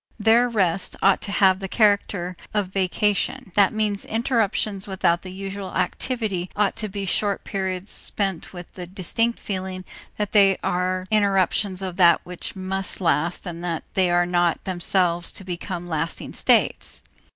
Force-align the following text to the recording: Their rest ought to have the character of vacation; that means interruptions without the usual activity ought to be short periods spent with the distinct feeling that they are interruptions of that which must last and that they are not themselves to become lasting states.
Their 0.19 0.49
rest 0.49 0.95
ought 1.03 1.21
to 1.21 1.31
have 1.31 1.59
the 1.59 1.67
character 1.67 2.35
of 2.55 2.69
vacation; 2.69 3.51
that 3.53 3.71
means 3.71 4.03
interruptions 4.05 4.87
without 4.87 5.21
the 5.21 5.31
usual 5.31 5.75
activity 5.77 6.49
ought 6.55 6.75
to 6.77 6.89
be 6.89 7.05
short 7.05 7.43
periods 7.43 7.91
spent 7.91 8.51
with 8.51 8.73
the 8.73 8.87
distinct 8.87 9.39
feeling 9.39 9.85
that 10.17 10.31
they 10.31 10.57
are 10.63 11.07
interruptions 11.11 11.83
of 11.83 11.97
that 11.97 12.19
which 12.23 12.55
must 12.55 12.99
last 12.99 13.45
and 13.45 13.63
that 13.63 13.83
they 13.93 14.09
are 14.09 14.25
not 14.25 14.63
themselves 14.63 15.31
to 15.33 15.43
become 15.43 15.87
lasting 15.87 16.33
states. 16.33 17.03